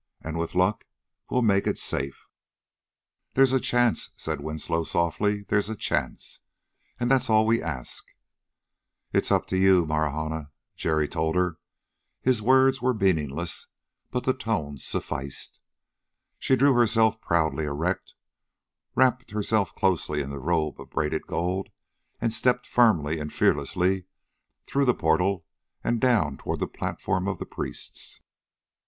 [0.23, 0.85] And, with luck,
[1.29, 2.25] we'll make it safe."
[3.35, 6.39] "There's a chance," said Winslow softly, "there's a chance
[6.99, 8.07] and that's all we ask."
[9.13, 11.59] "It's up to you, Marahna," Jerry told her.
[12.19, 13.67] His words were meaningless,
[14.09, 15.59] but the tone sufficed.
[16.39, 18.15] She drew herself proudly erect,
[18.95, 21.69] wrapped herself closely in the robe of braided gold,
[22.19, 24.05] and stepped firmly and fearlessly
[24.65, 25.45] through the portal
[25.83, 28.21] and down toward the platform of the priests.